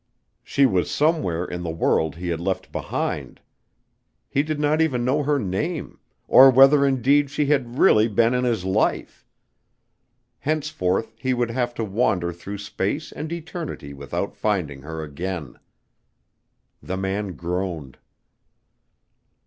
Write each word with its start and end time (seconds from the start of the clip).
She 0.43 0.65
was 0.65 0.89
somewhere 0.89 1.45
in 1.45 1.61
the 1.61 1.69
world 1.69 2.15
he 2.15 2.29
had 2.29 2.39
left 2.39 2.71
behind. 2.71 3.39
He 4.27 4.41
did 4.41 4.59
not 4.59 4.81
even 4.81 5.05
know 5.05 5.21
her 5.21 5.37
name, 5.37 5.99
or 6.27 6.49
whether 6.49 6.83
indeed 6.83 7.29
she 7.29 7.45
had 7.45 7.77
really 7.77 8.07
been 8.07 8.33
in 8.33 8.43
his 8.43 8.65
life. 8.65 9.27
Henceforth 10.39 11.13
he 11.19 11.35
would 11.35 11.51
have 11.51 11.75
to 11.75 11.83
wander 11.85 12.33
through 12.33 12.57
space 12.57 13.11
and 13.11 13.31
eternity 13.31 13.93
without 13.93 14.35
finding 14.35 14.81
her 14.81 15.03
again. 15.03 15.59
The 16.81 16.97
man 16.97 17.33
groaned. 17.33 17.99